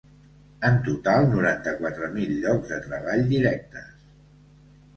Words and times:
En 0.69 0.79
total, 0.87 1.27
noranta-quatre 1.33 2.09
mil 2.17 2.33
llocs 2.39 2.73
de 2.73 2.81
treball 2.89 3.25
directes. 3.37 3.95